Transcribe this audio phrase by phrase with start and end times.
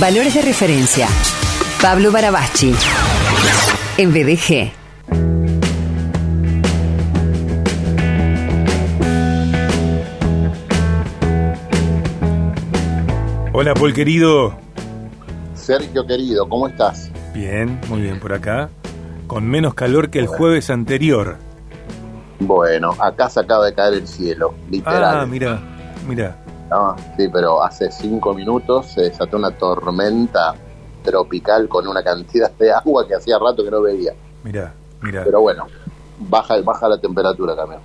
[0.00, 1.06] Valores de referencia.
[1.82, 2.72] Pablo Barabachi.
[3.98, 4.72] En BDG.
[13.52, 14.54] Hola, Paul querido.
[15.54, 17.10] Sergio querido, ¿cómo estás?
[17.34, 18.70] Bien, muy bien por acá.
[19.26, 21.36] Con menos calor que el jueves anterior.
[22.40, 25.20] Bueno, acá se acaba de caer el cielo, literal.
[25.20, 25.60] Ah, mira,
[26.08, 26.41] mira.
[26.72, 30.54] No, sí, pero hace cinco minutos se desató una tormenta
[31.02, 34.14] tropical con una cantidad de agua que hacía rato que no veía.
[34.42, 34.72] Mira,
[35.02, 35.22] mira.
[35.22, 35.66] Pero bueno,
[36.18, 37.80] baja, baja la temperatura también.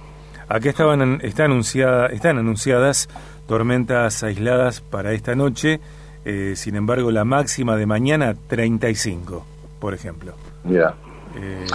[0.47, 3.09] Aquí estaban, está anunciada, están anunciadas
[3.45, 5.81] tormentas aisladas para esta noche.
[6.23, 9.43] Eh, sin embargo, la máxima de mañana 35,
[9.81, 10.31] por ejemplo.
[10.63, 10.95] Mira.
[11.35, 11.65] Eh,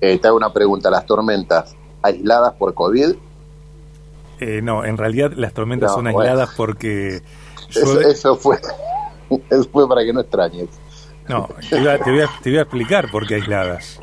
[0.00, 3.14] Esta una pregunta, ¿las tormentas aisladas por COVID?
[4.40, 7.22] Eh, no, en realidad las tormentas son aisladas porque...
[7.70, 8.58] Eso, fue,
[9.50, 10.68] eso fue para que no extrañes.
[11.28, 14.00] No, te, voy a, te voy a explicar por qué aisladas.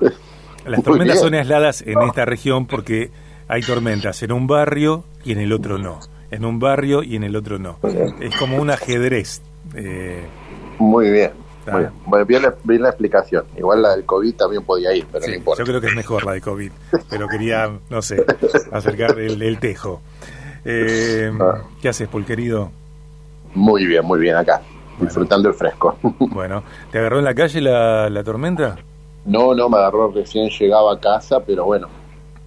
[0.64, 3.10] Las tormentas son aisladas en esta región porque
[3.48, 6.00] hay tormentas en un barrio y en el otro no.
[6.30, 7.78] En un barrio y en el otro no.
[8.20, 9.42] Es como un ajedrez.
[9.74, 10.24] Eh,
[10.78, 11.32] muy bien.
[12.06, 13.44] Bueno, bien la, explicación.
[13.56, 15.62] Igual la del COVID también podía ir, pero no importa.
[15.62, 16.72] Yo creo que es mejor la de COVID,
[17.08, 18.24] pero quería, no sé,
[18.72, 20.00] acercar el, tejo.
[20.64, 21.62] Eh, ah.
[21.80, 22.70] ¿Qué haces, Paul, querido?
[23.54, 24.62] Muy bien, muy bien acá,
[25.00, 25.96] disfrutando el fresco.
[26.18, 28.76] Bueno, ¿te agarró en la calle la, la tormenta?
[29.24, 31.88] No, no, me agarró recién llegaba a casa, pero bueno,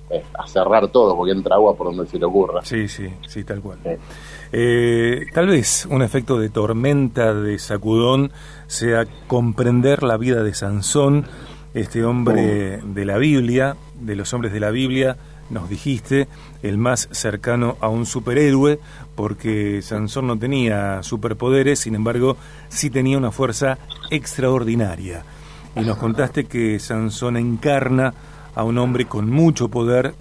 [0.10, 2.62] eh, a cerrar todo, porque entra agua por donde se le ocurra.
[2.64, 3.80] Sí, sí, sí, tal cual.
[4.52, 8.32] Eh, tal vez un efecto de tormenta, de sacudón,
[8.68, 11.26] sea comprender la vida de Sansón,
[11.74, 15.18] este hombre de la Biblia, de los hombres de la Biblia,
[15.50, 16.28] nos dijiste,
[16.62, 18.80] el más cercano a un superhéroe,
[19.16, 22.38] porque Sansón no tenía superpoderes, sin embargo,
[22.70, 23.78] sí tenía una fuerza
[24.10, 25.24] extraordinaria.
[25.76, 28.14] Y nos contaste que Sansón encarna
[28.56, 30.14] a un hombre con mucho poder,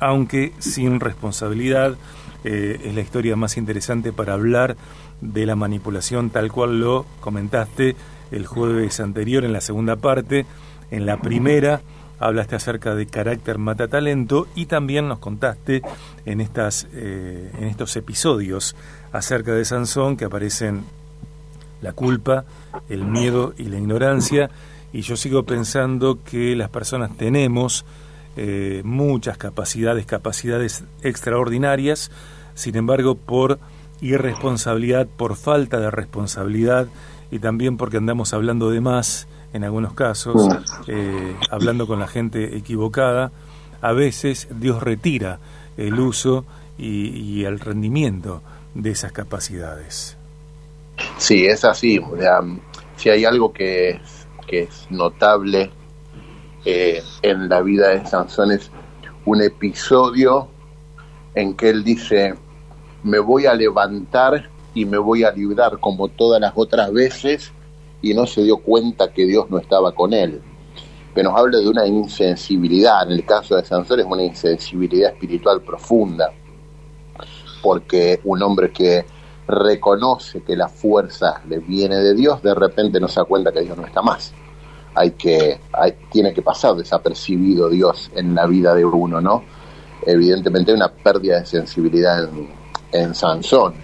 [0.00, 1.96] aunque sin responsabilidad.
[2.44, 4.76] Eh, es la historia más interesante para hablar
[5.20, 7.96] de la manipulación tal cual lo comentaste
[8.30, 10.46] el jueves anterior en la segunda parte.
[10.90, 11.80] En la primera
[12.18, 15.82] hablaste acerca de carácter mata talento y también nos contaste
[16.24, 18.76] en, estas, eh, en estos episodios
[19.12, 20.84] acerca de Sansón que aparecen
[21.80, 22.44] la culpa,
[22.88, 24.50] el miedo y la ignorancia
[24.92, 27.84] y yo sigo pensando que las personas tenemos
[28.36, 32.10] eh, muchas capacidades, capacidades extraordinarias,
[32.54, 33.58] sin embargo por
[34.00, 36.86] irresponsabilidad, por falta de responsabilidad
[37.30, 40.48] y también porque andamos hablando de más en algunos casos,
[40.86, 43.32] eh, hablando con la gente equivocada,
[43.80, 45.38] a veces Dios retira
[45.76, 46.44] el uso
[46.76, 48.42] y, el rendimiento
[48.74, 50.16] de esas capacidades.
[51.16, 52.00] Sí, es así.
[52.96, 54.00] si hay algo que
[54.48, 55.70] que es notable
[56.64, 58.70] eh, en la vida de Sansón es
[59.24, 60.48] un episodio
[61.34, 62.34] en que él dice,
[63.04, 67.52] me voy a levantar y me voy a librar como todas las otras veces
[68.02, 70.40] y no se dio cuenta que Dios no estaba con él.
[71.14, 75.60] Pero nos habla de una insensibilidad, en el caso de Sansón es una insensibilidad espiritual
[75.62, 76.32] profunda,
[77.62, 79.04] porque un hombre que
[79.48, 83.62] reconoce que la fuerza le viene de Dios, de repente no se da cuenta que
[83.62, 84.32] Dios no está más.
[84.94, 89.42] Hay que, hay, tiene que pasar desapercibido Dios en la vida de uno, ¿no?
[90.06, 92.48] Evidentemente hay una pérdida de sensibilidad en,
[92.92, 93.74] en Sansón.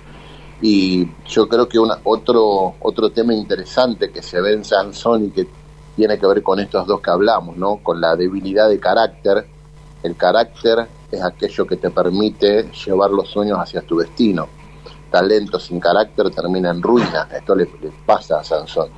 [0.61, 5.31] Y yo creo que una, otro, otro tema interesante que se ve en Sansón y
[5.31, 5.49] que
[5.97, 7.79] tiene que ver con estos dos que hablamos, ¿no?
[7.83, 9.47] Con la debilidad de carácter.
[10.03, 14.47] El carácter es aquello que te permite llevar los sueños hacia tu destino
[15.15, 17.29] talento sin carácter termina en ruina.
[17.33, 17.69] Esto le,
[18.05, 18.89] pasa a Sansón.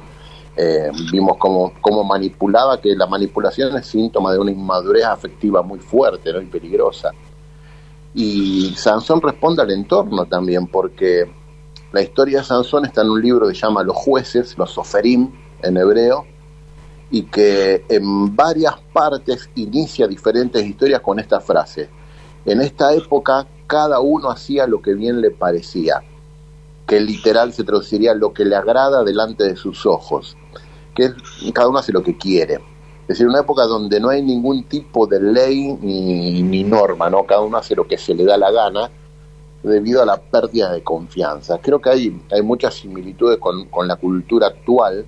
[0.57, 5.79] Eh, vimos cómo, cómo, manipulaba, que la manipulación es síntoma de una inmadurez afectiva muy
[5.79, 6.41] fuerte ¿no?
[6.41, 7.11] y peligrosa.
[8.15, 11.31] Y Sansón responde al entorno también, porque
[11.93, 15.31] la historia de Sansón está en un libro que se llama Los jueces, los soferim
[15.63, 16.25] en hebreo,
[17.11, 21.91] y que en varias partes inicia diferentes historias con esta frase.
[22.47, 26.03] En esta época cada uno hacía lo que bien le parecía,
[26.87, 30.37] que literal se traduciría lo que le agrada delante de sus ojos,
[30.95, 31.13] que
[31.53, 32.55] cada uno hace lo que quiere.
[33.03, 37.25] Es decir, una época donde no hay ningún tipo de ley ni, norma, ¿no?
[37.25, 38.91] Cada uno hace lo que se le da la gana
[39.63, 41.59] debido a la pérdida de confianza.
[41.59, 45.07] Creo que hay, hay muchas similitudes con, con la cultura actual,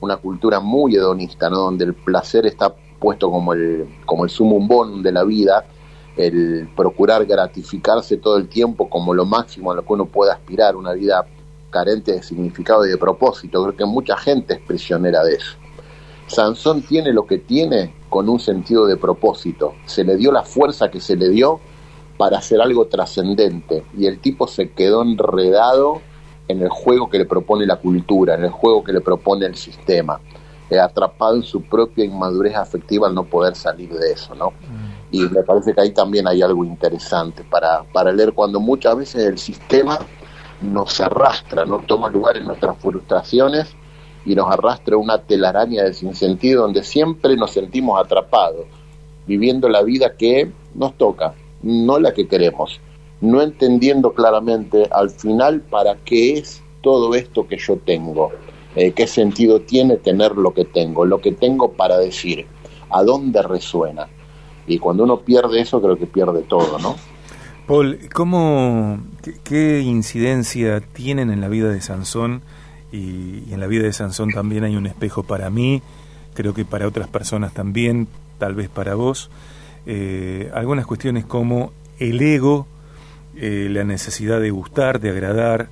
[0.00, 1.58] una cultura muy hedonista, ¿no?
[1.58, 5.64] Donde el placer está puesto como el, como el sumum bonum de la vida,
[6.18, 10.74] el procurar gratificarse todo el tiempo como lo máximo a lo que uno puede aspirar,
[10.76, 11.24] una vida
[11.70, 13.62] carente de significado y de propósito.
[13.62, 15.56] Creo que mucha gente es prisionera de eso.
[16.26, 19.74] Sansón tiene lo que tiene con un sentido de propósito.
[19.86, 21.60] Se le dio la fuerza que se le dio
[22.18, 26.00] para hacer algo trascendente y el tipo se quedó enredado
[26.48, 29.54] en el juego que le propone la cultura, en el juego que le propone el
[29.54, 30.20] sistema,
[30.68, 34.52] eh, atrapado en su propia inmadurez afectiva al no poder salir de eso, ¿no?
[35.10, 39.24] Y me parece que ahí también hay algo interesante para, para leer cuando muchas veces
[39.24, 39.98] el sistema
[40.60, 43.68] nos arrastra, no toma lugar en nuestras frustraciones
[44.24, 48.66] y nos arrastra una telaraña de sinsentido donde siempre nos sentimos atrapados,
[49.26, 52.80] viviendo la vida que nos toca, no la que queremos,
[53.20, 58.30] no entendiendo claramente al final para qué es todo esto que yo tengo,
[58.76, 62.46] eh, qué sentido tiene tener lo que tengo, lo que tengo para decir,
[62.90, 64.08] a dónde resuena.
[64.68, 66.96] Y cuando uno pierde eso, creo que pierde todo, ¿no?
[67.66, 68.98] Paul, ¿cómo,
[69.44, 72.42] qué, incidencia tienen en la vida de Sansón?
[72.92, 75.82] Y, en la vida de Sansón también hay un espejo para mí,
[76.34, 79.30] creo que para otras personas también, tal vez para vos.
[79.84, 82.66] Eh, algunas cuestiones como el ego,
[83.36, 85.68] eh, la necesidad de gustar, de agradar,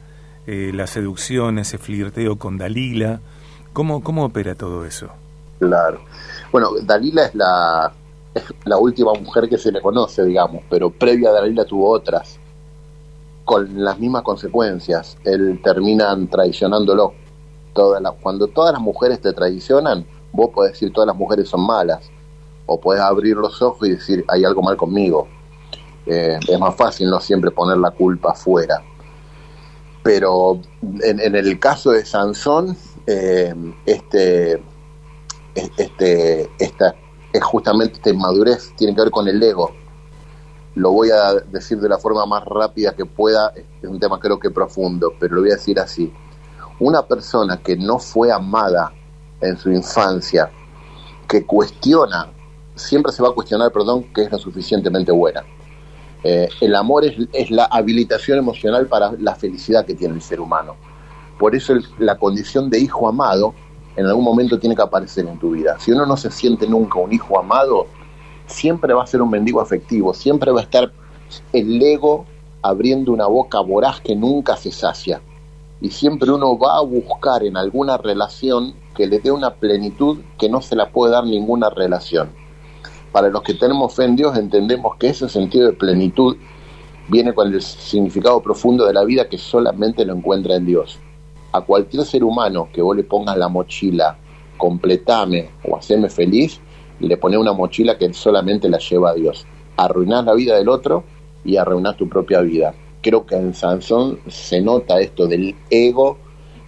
[0.47, 3.21] eh, la seducción, ese flirteo con Dalila.
[3.73, 5.09] ¿Cómo, ¿Cómo opera todo eso?
[5.59, 6.01] Claro.
[6.53, 7.93] Bueno, Dalila es la
[8.65, 12.39] la última mujer que se le conoce, digamos, pero previa a Dalila tuvo otras,
[13.45, 15.17] con las mismas consecuencias.
[15.25, 17.15] Él terminan traicionándolo.
[17.73, 21.67] Toda la, cuando todas las mujeres te traicionan, vos podés decir todas las mujeres son
[21.67, 22.11] malas,
[22.65, 25.29] o podés abrir los ojos y decir hay algo mal conmigo.
[26.07, 28.83] Eh, es más fácil no siempre poner la culpa afuera.
[30.03, 30.61] Pero
[31.03, 33.53] en, el caso de Sansón, eh,
[33.85, 34.63] este,
[35.55, 36.95] este, esta
[37.37, 39.71] es justamente esta inmadurez, tiene que ver con el ego.
[40.75, 44.39] Lo voy a decir de la forma más rápida que pueda, es un tema creo
[44.39, 46.13] que profundo, pero lo voy a decir así.
[46.79, 48.93] Una persona que no fue amada
[49.41, 50.51] en su infancia,
[51.27, 52.31] que cuestiona,
[52.75, 55.43] siempre se va a cuestionar, perdón, que es lo suficientemente buena.
[56.23, 60.41] Eh, el amor es, es, la habilitación emocional para la felicidad que tiene el ser
[60.41, 60.77] humano.
[61.39, 63.55] Por eso la condición de hijo amado
[63.97, 65.79] en algún momento tiene que aparecer en tu vida.
[65.81, 67.87] Si uno no se siente nunca un hijo amado,
[68.47, 70.93] siempre va a ser un mendigo afectivo, siempre va a estar
[71.53, 72.27] el ego
[72.63, 75.23] abriendo una boca voraz que nunca se sacia.
[75.81, 80.49] Y siempre uno va a buscar en alguna relación que le dé una plenitud que
[80.49, 82.31] no se la puede dar ninguna relación.
[83.13, 86.37] Para los que tenemos fe en Dios entendemos que ese sentido de plenitud
[87.09, 90.99] viene con el significado profundo de la vida que solamente lo encuentra en Dios
[91.57, 94.17] a cualquier ser humano que vos le pongas la mochila,
[94.57, 96.61] completame o haceme feliz,
[97.01, 99.47] le pones una mochila que solamente la lleva a Dios.
[99.77, 101.05] Arruinás la vida del otro
[101.45, 102.75] y arruinás tu propia vida.
[103.03, 106.19] Creo que en Sansón se nota esto del ego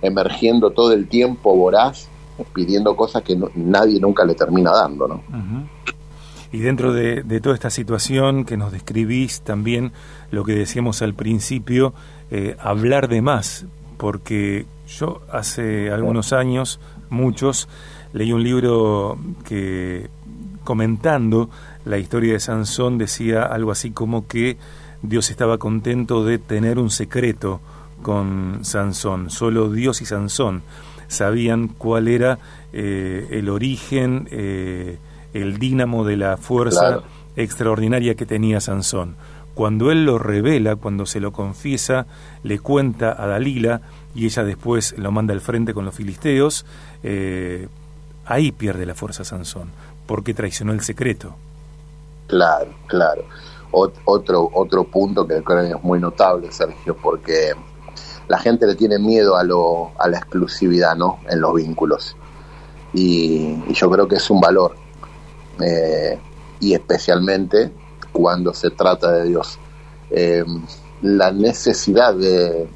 [0.02, 2.08] emergiendo todo el tiempo voraz,
[2.54, 5.22] pidiendo cosas que nadie nunca le termina dando, ¿no?
[6.52, 9.92] Y dentro de, toda esta situación que nos describís, también
[10.30, 11.92] lo que decíamos al principio,
[12.30, 13.66] eh, hablar de más,
[13.98, 16.80] porque yo hace algunos años,
[17.10, 17.68] muchos,
[18.12, 20.08] leí un libro que
[20.64, 21.48] comentando
[21.84, 24.58] la historia de Sansón decía algo así como que
[25.02, 27.60] Dios estaba contento de tener un secreto
[28.02, 30.62] con Sansón, solo Dios y Sansón
[31.08, 32.38] sabían cuál era
[32.72, 34.98] eh, el origen, eh,
[35.32, 37.02] el dínamo de la fuerza
[37.34, 39.16] extraordinaria que tenía Sansón.
[39.58, 42.06] Cuando él lo revela, cuando se lo confiesa,
[42.44, 43.80] le cuenta a Dalila,
[44.14, 46.64] y ella después lo manda al frente con los filisteos,
[47.02, 47.66] eh,
[48.24, 49.72] ahí pierde la fuerza Sansón,
[50.06, 51.34] porque traicionó el secreto.
[52.28, 53.24] Claro, claro.
[53.72, 57.50] otro, otro punto que creo que es muy notable, Sergio, porque
[58.28, 61.18] la gente le tiene miedo a, lo, a la exclusividad ¿no?
[61.28, 62.14] en los vínculos.
[62.92, 64.76] Y, yo creo que es un valor.
[65.60, 66.16] Eh,
[66.60, 67.72] y especialmente
[68.18, 69.60] cuando se trata de Dios.
[70.10, 70.44] Eh,
[71.02, 72.68] la necesidad de,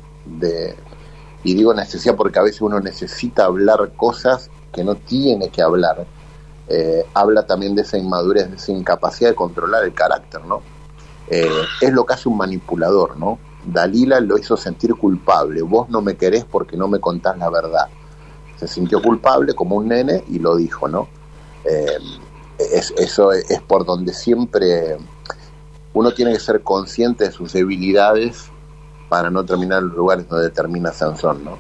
[1.43, 6.07] y digo necesidad porque a veces uno necesita hablar cosas que no tiene que hablar.
[6.69, 10.63] Eh, habla también de esa inmadurez, de esa incapacidad de controlar el carácter, ¿no?
[11.27, 13.41] Eh, es lo que hace un manipulador, ¿no?
[13.65, 15.61] Dalila lo hizo sentir culpable.
[15.63, 17.89] Vos no me querés porque no me contás la verdad.
[18.61, 21.09] Se sintió culpable como un nene y lo dijo, ¿no?
[22.59, 24.99] Eso es por donde siempre
[25.95, 28.51] uno tiene que ser consciente de sus debilidades
[29.09, 31.59] para no terminar en los lugares donde termina Sansón, ¿no?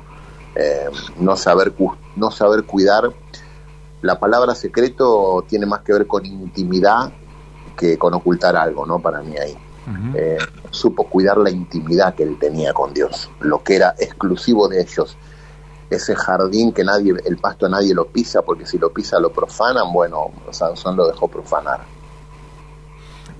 [0.54, 1.74] Eh, no, saber,
[2.16, 3.10] no saber cuidar.
[4.00, 7.12] La palabra secreto tiene más que ver con intimidad
[7.76, 9.00] que con ocultar algo, ¿no?
[9.00, 9.56] Para mí ahí.
[10.14, 10.38] eh,
[10.70, 15.16] supo cuidar la intimidad que él tenía con Dios, lo que era exclusivo de ellos.
[15.90, 19.92] Ese jardín que nadie, el pasto nadie lo pisa, porque si lo pisa lo profanan,
[19.92, 21.80] bueno, Sansón lo dejó profanar.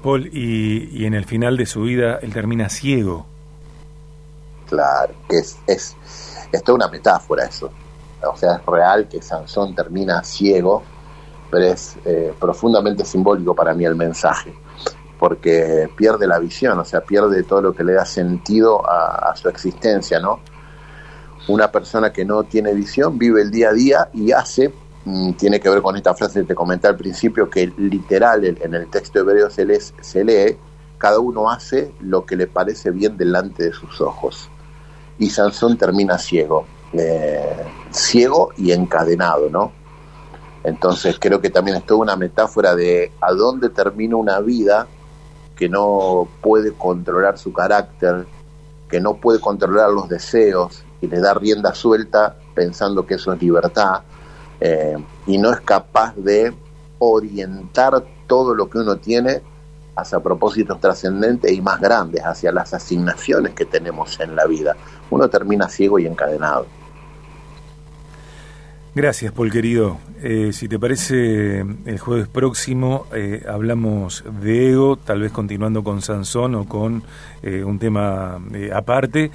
[0.02, 3.26] Paul, y, y en el final de su vida él termina ciego.
[4.68, 5.96] Claro, que es, es,
[6.50, 7.70] es una metáfora eso.
[8.26, 10.82] O sea, es real que Sansón termina ciego,
[11.50, 14.54] pero es eh, profundamente simbólico para mí el mensaje,
[15.18, 19.48] porque pierde la visión, o sea, pierde todo lo que le da sentido a, su
[19.48, 20.40] existencia, ¿no?
[21.48, 24.72] Una persona que no tiene visión vive el día a día y hace,
[25.36, 28.88] tiene que ver con esta frase que te comenté al principio, que literal en el
[28.88, 30.56] texto hebreo se, se lee,
[30.98, 34.48] cada uno hace lo que le parece bien delante de sus ojos.
[35.18, 39.72] Y Sansón termina ciego, eh, ciego y encadenado, ¿no?
[40.62, 44.86] Entonces creo que también es toda una metáfora de a dónde termina una vida
[45.56, 48.26] que no puede controlar su carácter,
[48.88, 53.42] que no puede controlar los deseos y le da rienda suelta pensando que eso es
[53.42, 54.02] libertad
[54.64, 56.54] eh, y no es capaz de
[57.00, 59.42] orientar todo lo que uno tiene
[59.96, 64.76] hacia propósitos trascendentes y más grandes, hacia las asignaciones que tenemos en la vida.
[65.10, 66.66] Uno termina ciego y encadenado.
[68.94, 69.98] Gracias, Paul querido.
[70.22, 76.02] Eh, si te parece, el jueves próximo eh, hablamos de ego, tal vez continuando con
[76.02, 77.02] Sansón o con
[77.42, 78.38] un tema
[78.72, 79.32] aparte,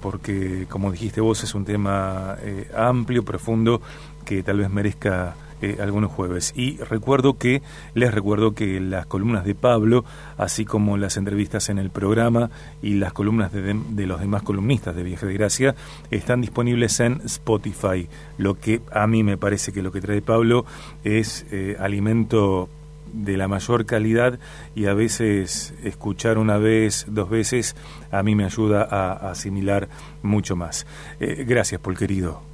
[0.00, 2.38] porque como dijiste vos es un tema
[2.74, 3.82] amplio, profundo,
[4.28, 6.52] que tal vez merezca eh, algunos jueves.
[6.54, 7.62] Y recuerdo que,
[7.94, 10.04] les recuerdo que las columnas de Pablo,
[10.36, 12.50] así como las entrevistas en el programa
[12.82, 15.74] y las columnas de, los demás columnistas de Viaje de Gracia,
[16.10, 18.06] están disponibles en Spotify.
[18.36, 20.66] Lo que a mí me parece que lo que trae Pablo
[21.04, 22.68] es eh, alimento
[23.14, 24.38] de la mayor calidad
[24.74, 27.76] y a veces escuchar una vez, dos veces,
[28.10, 29.88] a mí me ayuda a, asimilar
[30.22, 30.86] mucho más.
[31.18, 32.47] Eh, gracias, Paul querido.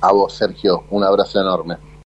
[0.00, 1.78] A vos, Sergio, un abrazo enorme.